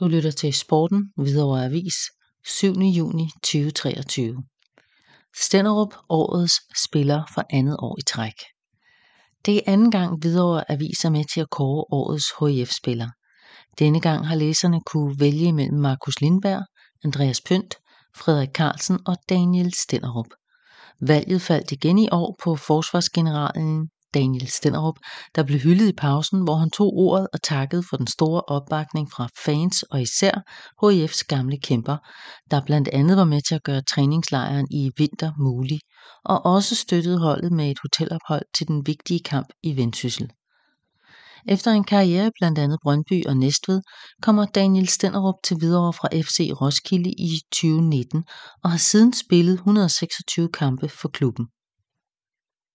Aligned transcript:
Du 0.00 0.08
lytter 0.08 0.30
til 0.30 0.52
Sporten 0.54 1.12
Hvidovre 1.16 1.64
Avis 1.64 1.94
7. 2.46 2.72
juni 2.72 3.30
2023. 3.42 4.42
Stenderup 5.36 5.94
årets 6.08 6.54
spiller 6.84 7.22
for 7.34 7.44
andet 7.50 7.76
år 7.78 7.96
i 7.98 8.02
træk. 8.02 8.34
Det 9.46 9.56
er 9.56 9.60
anden 9.66 9.90
gang 9.90 10.18
Hvidovre 10.20 10.70
Avis 10.70 11.04
er 11.04 11.10
med 11.10 11.24
til 11.34 11.40
at 11.40 11.50
kåre 11.50 11.84
årets 11.90 12.26
HIF-spiller. 12.40 13.08
Denne 13.78 14.00
gang 14.00 14.26
har 14.26 14.34
læserne 14.34 14.80
kunne 14.80 15.20
vælge 15.20 15.52
mellem 15.52 15.78
Markus 15.80 16.20
Lindberg, 16.20 16.62
Andreas 17.04 17.40
Pønt, 17.40 17.74
Frederik 18.16 18.50
Carlsen 18.54 18.98
og 19.06 19.16
Daniel 19.28 19.74
Stenderup. 19.74 20.30
Valget 21.00 21.42
faldt 21.42 21.72
igen 21.72 21.98
i 21.98 22.08
år 22.12 22.36
på 22.44 22.56
forsvarsgeneralen 22.56 23.88
Daniel 24.14 24.48
Stenderup, 24.48 24.94
der 25.34 25.42
blev 25.42 25.58
hyldet 25.58 25.88
i 25.88 25.92
pausen, 25.92 26.42
hvor 26.44 26.56
han 26.56 26.70
tog 26.70 26.92
ordet 26.96 27.28
og 27.32 27.42
takkede 27.42 27.82
for 27.90 27.96
den 27.96 28.06
store 28.06 28.40
opbakning 28.40 29.10
fra 29.12 29.28
fans 29.44 29.82
og 29.82 30.02
især 30.02 30.32
HIF's 30.84 31.22
gamle 31.28 31.58
kæmper, 31.58 31.96
der 32.50 32.64
blandt 32.66 32.88
andet 32.88 33.16
var 33.16 33.24
med 33.24 33.40
til 33.48 33.54
at 33.54 33.64
gøre 33.64 33.82
træningslejren 33.82 34.66
i 34.70 34.90
vinter 34.96 35.32
mulig, 35.38 35.80
og 36.24 36.46
også 36.46 36.74
støttede 36.74 37.18
holdet 37.18 37.52
med 37.52 37.70
et 37.70 37.78
hotelophold 37.82 38.44
til 38.54 38.68
den 38.68 38.86
vigtige 38.86 39.20
kamp 39.20 39.48
i 39.62 39.76
Vendsyssel. 39.76 40.30
Efter 41.48 41.70
en 41.72 41.84
karriere 41.84 42.30
blandt 42.38 42.58
andet 42.58 42.78
Brøndby 42.82 43.26
og 43.26 43.36
Næstved, 43.36 43.80
kommer 44.22 44.46
Daniel 44.46 44.88
Stenderup 44.88 45.34
til 45.44 45.56
videre 45.60 45.92
fra 45.92 46.08
FC 46.12 46.50
Roskilde 46.60 47.10
i 47.10 47.40
2019 47.52 48.24
og 48.64 48.70
har 48.70 48.78
siden 48.78 49.12
spillet 49.12 49.54
126 49.54 50.48
kampe 50.52 50.88
for 50.88 51.08
klubben. 51.08 51.46